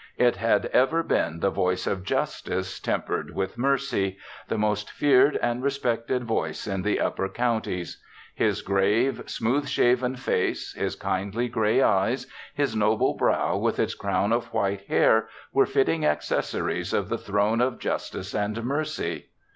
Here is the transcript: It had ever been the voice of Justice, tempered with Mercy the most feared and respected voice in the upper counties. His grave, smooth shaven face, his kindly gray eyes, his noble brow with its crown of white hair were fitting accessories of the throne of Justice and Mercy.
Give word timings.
It 0.17 0.37
had 0.37 0.65
ever 0.73 1.03
been 1.03 1.41
the 1.41 1.51
voice 1.51 1.85
of 1.85 2.03
Justice, 2.03 2.79
tempered 2.79 3.35
with 3.35 3.55
Mercy 3.55 4.17
the 4.47 4.57
most 4.57 4.89
feared 4.89 5.37
and 5.43 5.61
respected 5.61 6.23
voice 6.23 6.65
in 6.65 6.81
the 6.81 6.99
upper 6.99 7.29
counties. 7.29 8.01
His 8.33 8.63
grave, 8.63 9.21
smooth 9.27 9.67
shaven 9.67 10.15
face, 10.15 10.73
his 10.73 10.95
kindly 10.95 11.47
gray 11.49 11.83
eyes, 11.83 12.25
his 12.55 12.75
noble 12.75 13.13
brow 13.13 13.57
with 13.57 13.77
its 13.77 13.93
crown 13.93 14.33
of 14.33 14.51
white 14.51 14.81
hair 14.87 15.27
were 15.53 15.67
fitting 15.67 16.03
accessories 16.03 16.93
of 16.93 17.09
the 17.09 17.17
throne 17.19 17.61
of 17.61 17.77
Justice 17.77 18.33
and 18.33 18.63
Mercy. 18.63 19.27